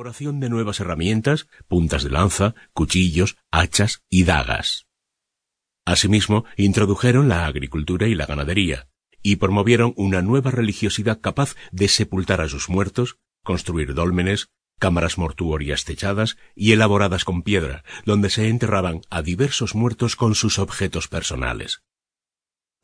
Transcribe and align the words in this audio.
elaboración 0.00 0.40
de 0.40 0.48
nuevas 0.48 0.80
herramientas, 0.80 1.46
puntas 1.68 2.02
de 2.04 2.08
lanza, 2.08 2.54
cuchillos, 2.72 3.36
hachas 3.50 4.02
y 4.08 4.24
dagas. 4.24 4.86
Asimismo, 5.84 6.46
introdujeron 6.56 7.28
la 7.28 7.44
agricultura 7.44 8.08
y 8.08 8.14
la 8.14 8.24
ganadería, 8.24 8.88
y 9.22 9.36
promovieron 9.36 9.92
una 9.98 10.22
nueva 10.22 10.52
religiosidad 10.52 11.20
capaz 11.20 11.54
de 11.70 11.88
sepultar 11.88 12.40
a 12.40 12.48
sus 12.48 12.70
muertos, 12.70 13.18
construir 13.44 13.92
dólmenes, 13.92 14.48
cámaras 14.78 15.18
mortuorias 15.18 15.84
techadas 15.84 16.38
y 16.54 16.72
elaboradas 16.72 17.26
con 17.26 17.42
piedra, 17.42 17.84
donde 18.06 18.30
se 18.30 18.48
enterraban 18.48 19.02
a 19.10 19.20
diversos 19.20 19.74
muertos 19.74 20.16
con 20.16 20.34
sus 20.34 20.58
objetos 20.58 21.08
personales. 21.08 21.82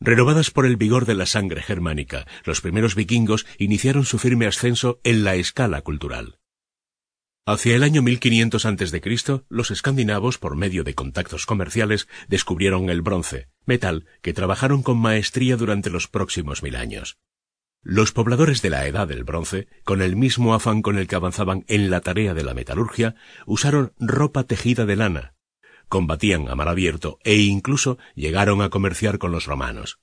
Renovadas 0.00 0.50
por 0.50 0.66
el 0.66 0.76
vigor 0.76 1.06
de 1.06 1.14
la 1.14 1.24
sangre 1.24 1.62
germánica, 1.62 2.26
los 2.44 2.60
primeros 2.60 2.94
vikingos 2.94 3.46
iniciaron 3.56 4.04
su 4.04 4.18
firme 4.18 4.46
ascenso 4.46 5.00
en 5.02 5.24
la 5.24 5.36
escala 5.36 5.80
cultural. 5.80 6.40
Hacia 7.48 7.76
el 7.76 7.84
año 7.84 8.02
1500 8.02 8.66
a.C., 8.66 9.42
los 9.48 9.70
escandinavos, 9.70 10.36
por 10.36 10.56
medio 10.56 10.82
de 10.82 10.96
contactos 10.96 11.46
comerciales, 11.46 12.08
descubrieron 12.26 12.90
el 12.90 13.02
bronce, 13.02 13.46
metal 13.66 14.04
que 14.20 14.32
trabajaron 14.32 14.82
con 14.82 14.98
maestría 14.98 15.56
durante 15.56 15.88
los 15.88 16.08
próximos 16.08 16.64
mil 16.64 16.74
años. 16.74 17.18
Los 17.82 18.10
pobladores 18.10 18.62
de 18.62 18.70
la 18.70 18.84
Edad 18.88 19.06
del 19.06 19.22
Bronce, 19.22 19.68
con 19.84 20.02
el 20.02 20.16
mismo 20.16 20.54
afán 20.54 20.82
con 20.82 20.98
el 20.98 21.06
que 21.06 21.14
avanzaban 21.14 21.64
en 21.68 21.88
la 21.88 22.00
tarea 22.00 22.34
de 22.34 22.42
la 22.42 22.52
metalurgia, 22.52 23.14
usaron 23.46 23.92
ropa 24.00 24.42
tejida 24.42 24.84
de 24.84 24.96
lana, 24.96 25.36
combatían 25.88 26.48
a 26.48 26.56
mar 26.56 26.68
abierto 26.68 27.20
e 27.22 27.36
incluso 27.36 27.96
llegaron 28.16 28.60
a 28.60 28.70
comerciar 28.70 29.18
con 29.18 29.30
los 29.30 29.46
romanos. 29.46 30.00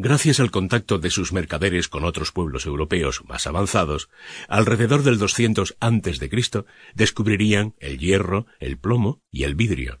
Gracias 0.00 0.38
al 0.38 0.52
contacto 0.52 1.00
de 1.00 1.10
sus 1.10 1.32
mercaderes 1.32 1.88
con 1.88 2.04
otros 2.04 2.30
pueblos 2.30 2.66
europeos 2.66 3.24
más 3.26 3.48
avanzados, 3.48 4.08
alrededor 4.46 5.02
del 5.02 5.18
200 5.18 5.76
antes 5.80 6.20
de 6.20 6.30
Cristo 6.30 6.66
descubrirían 6.94 7.74
el 7.80 7.98
hierro, 7.98 8.46
el 8.60 8.78
plomo 8.78 9.20
y 9.32 9.42
el 9.42 9.56
vidrio. 9.56 10.00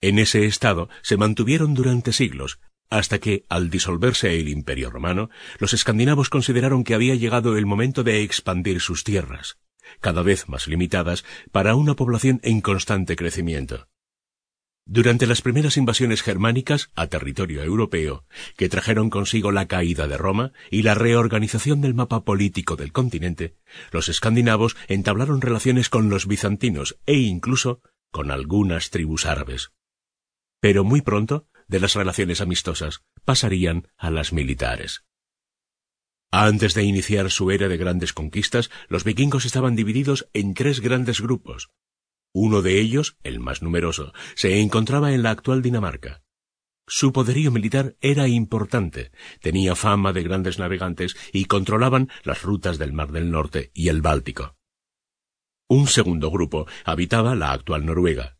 En 0.00 0.18
ese 0.18 0.44
estado 0.44 0.88
se 1.02 1.16
mantuvieron 1.16 1.74
durante 1.74 2.12
siglos, 2.12 2.58
hasta 2.88 3.20
que, 3.20 3.44
al 3.48 3.70
disolverse 3.70 4.40
el 4.40 4.48
Imperio 4.48 4.90
romano, 4.90 5.30
los 5.60 5.72
escandinavos 5.72 6.28
consideraron 6.28 6.82
que 6.82 6.94
había 6.94 7.14
llegado 7.14 7.56
el 7.56 7.66
momento 7.66 8.02
de 8.02 8.22
expandir 8.22 8.80
sus 8.80 9.04
tierras, 9.04 9.60
cada 10.00 10.22
vez 10.22 10.48
más 10.48 10.66
limitadas 10.66 11.24
para 11.52 11.76
una 11.76 11.94
población 11.94 12.40
en 12.42 12.60
constante 12.60 13.14
crecimiento. 13.14 13.86
Durante 14.92 15.28
las 15.28 15.40
primeras 15.40 15.76
invasiones 15.76 16.20
germánicas 16.20 16.90
a 16.96 17.06
territorio 17.06 17.62
europeo, 17.62 18.24
que 18.56 18.68
trajeron 18.68 19.08
consigo 19.08 19.52
la 19.52 19.68
caída 19.68 20.08
de 20.08 20.16
Roma 20.16 20.50
y 20.68 20.82
la 20.82 20.94
reorganización 20.94 21.80
del 21.80 21.94
mapa 21.94 22.24
político 22.24 22.74
del 22.74 22.90
continente, 22.90 23.54
los 23.92 24.08
escandinavos 24.08 24.76
entablaron 24.88 25.42
relaciones 25.42 25.90
con 25.90 26.10
los 26.10 26.26
bizantinos 26.26 26.98
e 27.06 27.14
incluso 27.18 27.80
con 28.10 28.32
algunas 28.32 28.90
tribus 28.90 29.26
árabes. 29.26 29.70
Pero 30.58 30.82
muy 30.82 31.02
pronto, 31.02 31.46
de 31.68 31.78
las 31.78 31.94
relaciones 31.94 32.40
amistosas, 32.40 33.04
pasarían 33.24 33.86
a 33.96 34.10
las 34.10 34.32
militares. 34.32 35.04
Antes 36.32 36.74
de 36.74 36.82
iniciar 36.82 37.30
su 37.30 37.52
era 37.52 37.68
de 37.68 37.76
grandes 37.76 38.12
conquistas, 38.12 38.72
los 38.88 39.04
vikingos 39.04 39.44
estaban 39.44 39.76
divididos 39.76 40.28
en 40.32 40.52
tres 40.52 40.80
grandes 40.80 41.20
grupos, 41.20 41.70
uno 42.32 42.62
de 42.62 42.80
ellos, 42.80 43.16
el 43.22 43.40
más 43.40 43.62
numeroso, 43.62 44.12
se 44.34 44.60
encontraba 44.60 45.12
en 45.12 45.22
la 45.22 45.30
actual 45.30 45.62
Dinamarca. 45.62 46.22
Su 46.86 47.12
poderío 47.12 47.50
militar 47.52 47.96
era 48.00 48.26
importante, 48.26 49.12
tenía 49.40 49.76
fama 49.76 50.12
de 50.12 50.22
grandes 50.22 50.58
navegantes 50.58 51.16
y 51.32 51.44
controlaban 51.44 52.10
las 52.24 52.42
rutas 52.42 52.78
del 52.78 52.92
Mar 52.92 53.12
del 53.12 53.30
Norte 53.30 53.70
y 53.74 53.88
el 53.88 54.02
Báltico. 54.02 54.56
Un 55.68 55.86
segundo 55.86 56.30
grupo 56.30 56.66
habitaba 56.84 57.36
la 57.36 57.52
actual 57.52 57.86
Noruega. 57.86 58.38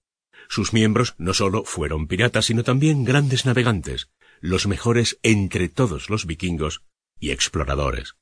Sus 0.48 0.72
miembros 0.72 1.14
no 1.16 1.32
solo 1.32 1.62
fueron 1.64 2.08
piratas, 2.08 2.46
sino 2.46 2.64
también 2.64 3.04
grandes 3.04 3.46
navegantes, 3.46 4.10
los 4.40 4.66
mejores 4.66 5.20
entre 5.22 5.68
todos 5.68 6.10
los 6.10 6.26
vikingos 6.26 6.82
y 7.20 7.30
exploradores. 7.30 8.16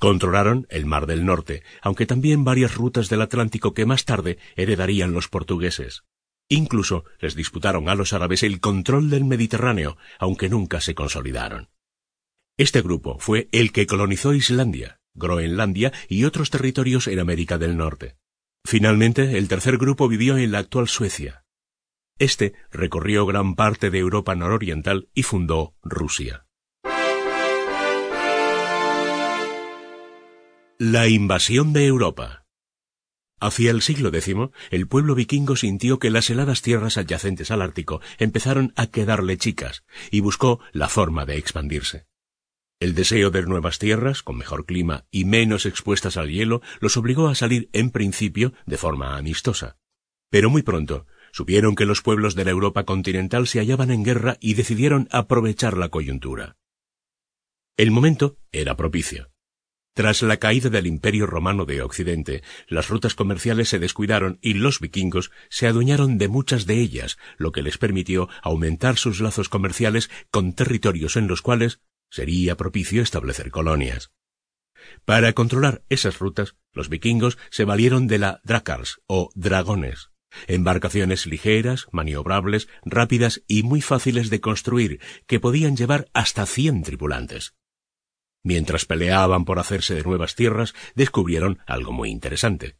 Controlaron 0.00 0.66
el 0.70 0.86
Mar 0.86 1.06
del 1.06 1.26
Norte, 1.26 1.62
aunque 1.82 2.06
también 2.06 2.42
varias 2.42 2.74
rutas 2.74 3.10
del 3.10 3.20
Atlántico 3.20 3.74
que 3.74 3.84
más 3.84 4.06
tarde 4.06 4.38
heredarían 4.56 5.12
los 5.12 5.28
portugueses. 5.28 6.04
Incluso 6.48 7.04
les 7.20 7.34
disputaron 7.34 7.90
a 7.90 7.94
los 7.94 8.14
árabes 8.14 8.42
el 8.42 8.60
control 8.60 9.10
del 9.10 9.26
Mediterráneo, 9.26 9.98
aunque 10.18 10.48
nunca 10.48 10.80
se 10.80 10.94
consolidaron. 10.94 11.68
Este 12.56 12.80
grupo 12.80 13.18
fue 13.18 13.50
el 13.52 13.72
que 13.72 13.86
colonizó 13.86 14.32
Islandia, 14.32 15.00
Groenlandia 15.12 15.92
y 16.08 16.24
otros 16.24 16.48
territorios 16.48 17.06
en 17.06 17.18
América 17.18 17.58
del 17.58 17.76
Norte. 17.76 18.16
Finalmente, 18.64 19.36
el 19.36 19.48
tercer 19.48 19.76
grupo 19.76 20.08
vivió 20.08 20.38
en 20.38 20.50
la 20.50 20.60
actual 20.60 20.88
Suecia. 20.88 21.44
Este 22.18 22.54
recorrió 22.70 23.26
gran 23.26 23.54
parte 23.54 23.90
de 23.90 23.98
Europa 23.98 24.34
nororiental 24.34 25.10
y 25.12 25.24
fundó 25.24 25.74
Rusia. 25.82 26.46
La 30.82 31.08
invasión 31.08 31.74
de 31.74 31.84
Europa. 31.84 32.46
Hacia 33.38 33.70
el 33.70 33.82
siglo 33.82 34.08
X, 34.08 34.34
el 34.70 34.88
pueblo 34.88 35.14
vikingo 35.14 35.54
sintió 35.54 35.98
que 35.98 36.08
las 36.08 36.30
heladas 36.30 36.62
tierras 36.62 36.96
adyacentes 36.96 37.50
al 37.50 37.60
Ártico 37.60 38.00
empezaron 38.16 38.72
a 38.76 38.86
quedarle 38.86 39.36
chicas 39.36 39.84
y 40.10 40.20
buscó 40.20 40.58
la 40.72 40.88
forma 40.88 41.26
de 41.26 41.36
expandirse. 41.36 42.06
El 42.80 42.94
deseo 42.94 43.30
de 43.30 43.42
nuevas 43.42 43.78
tierras, 43.78 44.22
con 44.22 44.38
mejor 44.38 44.64
clima 44.64 45.04
y 45.10 45.26
menos 45.26 45.66
expuestas 45.66 46.16
al 46.16 46.30
hielo, 46.30 46.62
los 46.80 46.96
obligó 46.96 47.28
a 47.28 47.34
salir 47.34 47.68
en 47.74 47.90
principio 47.90 48.54
de 48.64 48.78
forma 48.78 49.18
amistosa. 49.18 49.76
Pero 50.30 50.48
muy 50.48 50.62
pronto 50.62 51.06
supieron 51.30 51.74
que 51.74 51.84
los 51.84 52.00
pueblos 52.00 52.34
de 52.34 52.46
la 52.46 52.52
Europa 52.52 52.84
continental 52.84 53.46
se 53.48 53.58
hallaban 53.58 53.90
en 53.90 54.02
guerra 54.02 54.38
y 54.40 54.54
decidieron 54.54 55.08
aprovechar 55.10 55.76
la 55.76 55.90
coyuntura. 55.90 56.56
El 57.76 57.90
momento 57.90 58.38
era 58.50 58.78
propicio. 58.78 59.29
Tras 60.00 60.22
la 60.22 60.38
caída 60.38 60.70
del 60.70 60.86
Imperio 60.86 61.26
romano 61.26 61.66
de 61.66 61.82
Occidente, 61.82 62.42
las 62.68 62.88
rutas 62.88 63.14
comerciales 63.14 63.68
se 63.68 63.78
descuidaron 63.78 64.38
y 64.40 64.54
los 64.54 64.80
vikingos 64.80 65.30
se 65.50 65.66
adueñaron 65.66 66.16
de 66.16 66.26
muchas 66.26 66.64
de 66.64 66.80
ellas, 66.80 67.18
lo 67.36 67.52
que 67.52 67.60
les 67.60 67.76
permitió 67.76 68.30
aumentar 68.42 68.96
sus 68.96 69.20
lazos 69.20 69.50
comerciales 69.50 70.08
con 70.30 70.54
territorios 70.54 71.16
en 71.16 71.28
los 71.28 71.42
cuales 71.42 71.82
sería 72.08 72.56
propicio 72.56 73.02
establecer 73.02 73.50
colonias. 73.50 74.10
Para 75.04 75.34
controlar 75.34 75.82
esas 75.90 76.18
rutas, 76.18 76.56
los 76.72 76.88
vikingos 76.88 77.36
se 77.50 77.66
valieron 77.66 78.06
de 78.06 78.20
la 78.20 78.40
drakars 78.42 79.02
o 79.06 79.28
dragones, 79.34 80.12
embarcaciones 80.46 81.26
ligeras, 81.26 81.88
maniobrables, 81.92 82.68
rápidas 82.86 83.42
y 83.46 83.64
muy 83.64 83.82
fáciles 83.82 84.30
de 84.30 84.40
construir, 84.40 84.98
que 85.26 85.40
podían 85.40 85.76
llevar 85.76 86.08
hasta 86.14 86.46
cien 86.46 86.84
tripulantes. 86.84 87.52
Mientras 88.42 88.84
peleaban 88.84 89.44
por 89.44 89.58
hacerse 89.58 89.94
de 89.94 90.02
nuevas 90.02 90.34
tierras, 90.34 90.74
descubrieron 90.94 91.58
algo 91.66 91.92
muy 91.92 92.10
interesante. 92.10 92.76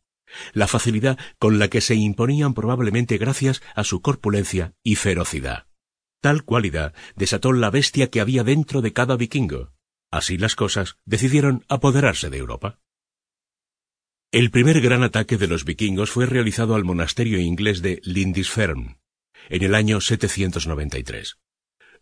La 0.53 0.67
facilidad 0.67 1.19
con 1.39 1.59
la 1.59 1.69
que 1.69 1.81
se 1.81 1.95
imponían 1.95 2.55
probablemente 2.55 3.19
gracias 3.19 3.63
a 3.75 3.85
su 3.85 4.01
corpulencia 4.01 4.75
y 4.83 4.97
ferocidad. 4.97 5.67
Tal 6.21 6.45
cualidad 6.45 6.95
desató 7.17 7.53
la 7.53 7.71
bestia 7.71 8.11
que 8.11 8.21
había 8.21 8.45
dentro 8.45 8.83
de 8.83 8.93
cada 8.93 9.17
vikingo. 9.17 9.73
Así 10.11 10.39
las 10.39 10.57
cosas, 10.57 10.97
decidieron 11.05 11.65
apoderarse 11.69 12.31
de 12.31 12.39
Europa. 12.39 12.79
El 14.33 14.51
primer 14.51 14.81
gran 14.81 15.03
ataque 15.03 15.37
de 15.37 15.49
los 15.49 15.65
vikingos 15.65 16.11
fue 16.11 16.27
realizado 16.27 16.75
al 16.75 16.85
monasterio 16.85 17.39
inglés 17.41 17.83
de 17.83 18.01
Lindisfarne, 18.05 18.99
en 19.49 19.65
el 19.65 19.75
año 19.75 20.01
793. 20.01 21.39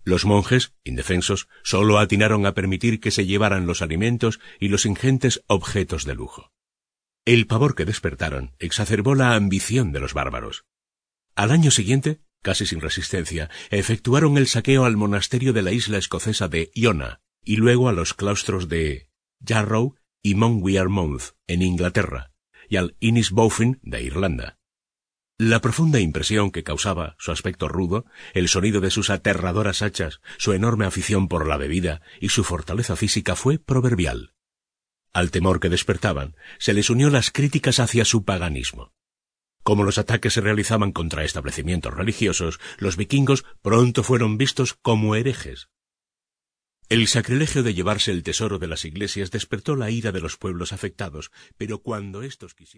Los 0.05 0.25
monjes, 0.25 0.75
indefensos, 0.85 1.49
sólo 1.63 1.99
atinaron 1.99 2.47
a 2.47 2.55
permitir 2.55 3.01
que 3.01 3.11
se 3.11 3.27
llevaran 3.27 3.67
los 3.67 3.83
alimentos 3.83 4.41
y 4.59 4.69
los 4.69 4.87
ingentes 4.87 5.43
objetos 5.47 6.05
de 6.05 6.15
lujo. 6.15 6.53
El 7.25 7.47
pavor 7.47 7.75
que 7.75 7.85
despertaron 7.85 8.55
exacerbó 8.59 9.15
la 9.15 9.35
ambición 9.35 9.93
de 9.93 10.01
los 10.01 10.15
bárbaros. 10.15 10.65
Al 11.35 11.51
año 11.51 11.71
siguiente, 11.71 12.21
casi 12.43 12.67
sin 12.67 12.81
resistencia, 12.81 13.51
efectuaron 13.71 14.39
el 14.39 14.47
saqueo 14.47 14.85
al 14.85 14.97
monasterio 14.97 15.53
de 15.53 15.63
la 15.63 15.73
isla 15.73 15.99
escocesa 15.99 16.49
de 16.49 16.71
Iona 16.75 17.21
y 17.45 17.57
luego 17.57 17.89
a 17.89 17.93
los 17.93 18.15
claustros 18.15 18.69
de 18.69 19.11
Jarrow 19.47 19.97
y 20.23 20.35
Monwearmouth 20.35 21.35
en 21.47 21.63
Inglaterra 21.63 22.33
y 22.69 22.77
al 22.77 22.97
Innisbofin 23.01 23.79
de 23.83 24.03
Irlanda. 24.03 24.58
La 25.41 25.61
profunda 25.61 26.01
impresión 26.01 26.51
que 26.51 26.65
causaba 26.65 27.15
su 27.21 27.31
aspecto 27.31 27.69
rudo, 27.69 28.05
el 28.35 28.49
sonido 28.49 28.81
de 28.81 28.91
sus 28.91 29.09
aterradoras 29.09 29.83
hachas, 29.83 30.21
su 30.37 30.53
enorme 30.53 30.85
afición 30.85 31.29
por 31.29 31.47
la 31.47 31.57
bebida 31.57 32.03
y 32.21 32.31
su 32.31 32.43
fortaleza 32.43 32.97
física 32.97 33.37
fue 33.37 33.61
proverbial. 33.61 34.35
Al 35.13 35.31
temor 35.31 35.61
que 35.61 35.69
despertaban, 35.69 36.35
se 36.59 36.75
les 36.75 36.91
unió 36.91 37.09
las 37.09 37.31
críticas 37.31 37.79
hacia 37.79 38.05
su 38.05 38.25
paganismo. 38.25 38.93
Como 39.63 39.85
los 39.85 39.99
ataques 39.99 40.33
se 40.33 40.41
realizaban 40.41 40.91
contra 40.91 41.23
establecimientos 41.23 41.95
religiosos, 41.95 42.59
los 42.79 42.97
vikingos 42.97 43.45
pronto 43.63 44.03
fueron 44.03 44.39
vistos 44.39 44.75
como 44.75 45.15
herejes. 45.15 45.69
El 46.89 47.07
sacrilegio 47.07 47.63
de 47.63 47.75
llevarse 47.75 48.11
el 48.11 48.25
tesoro 48.25 48.59
de 48.59 48.67
las 48.67 48.85
iglesias 48.85 49.31
despertó 49.31 49.77
la 49.77 49.91
ira 49.91 50.11
de 50.11 50.21
los 50.21 50.37
pueblos 50.37 50.73
afectados, 50.73 51.31
pero 51.57 51.79
cuando 51.79 52.23
estos 52.23 52.55
quisieron 52.55 52.77